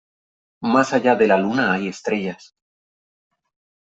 [0.63, 2.55] Más allá de la luna hay estrellas.